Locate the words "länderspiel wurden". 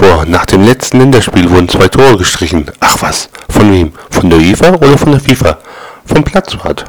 0.98-1.68